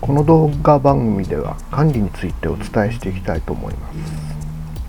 [0.00, 3.98] この動画番組では管理についてお伝えしていきたいと思います。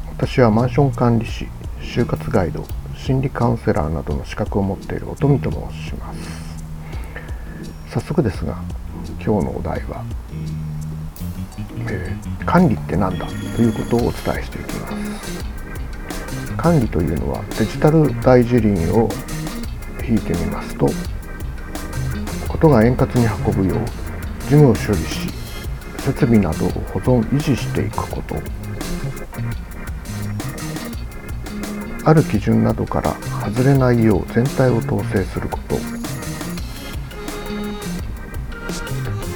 [0.08, 1.48] 私はマンション管理士
[1.82, 5.58] 就活ガイド心理カウンセラーなどの資格を持っている乙女と申
[5.90, 6.20] します。
[7.90, 8.62] 早速ですが
[9.24, 10.04] 今日のお題は、
[11.88, 16.56] えー、管理って何だということをお伝えしていきます。
[16.56, 19.10] 管理というのはデジタル大辞林を
[20.08, 20.88] 引いてみますと
[22.60, 23.86] ことが円滑に運ぶよう
[24.42, 25.30] 事務を処理し
[26.00, 28.36] 設備などを保存維持していくこと。
[32.04, 33.14] ある基準などから
[33.46, 35.78] 外れないよう全体を統制すること。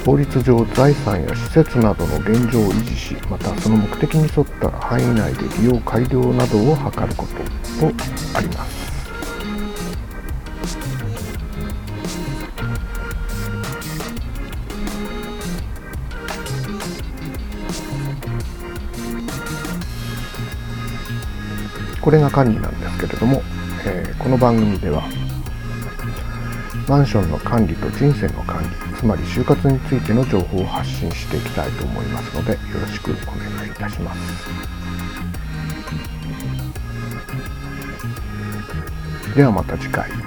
[0.04, 7.26] 法律上財産や施設などの現状を維持しまたその目的に沿った範囲内で利用改良などを図るこ
[7.80, 7.94] とと
[8.36, 8.84] あります。
[22.04, 23.40] これが管理なんですけれども、
[23.86, 25.04] えー、この番組では
[26.86, 34.20] マンションの管理と人生の管理つまり就活についての情報を発信していきたいと思いますのでよろしくお願いいたします。
[39.34, 40.23] ではまた次回。